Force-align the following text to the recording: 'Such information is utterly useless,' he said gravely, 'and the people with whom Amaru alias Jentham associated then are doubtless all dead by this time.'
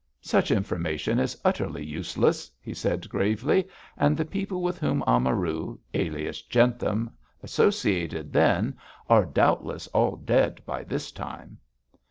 'Such 0.19 0.49
information 0.49 1.19
is 1.19 1.39
utterly 1.45 1.85
useless,' 1.85 2.49
he 2.59 2.73
said 2.73 3.07
gravely, 3.07 3.67
'and 3.95 4.17
the 4.17 4.25
people 4.25 4.63
with 4.63 4.79
whom 4.79 5.03
Amaru 5.05 5.77
alias 5.93 6.41
Jentham 6.41 7.11
associated 7.43 8.33
then 8.33 8.77
are 9.11 9.25
doubtless 9.25 9.85
all 9.89 10.15
dead 10.15 10.59
by 10.65 10.83
this 10.83 11.11
time.' 11.11 11.59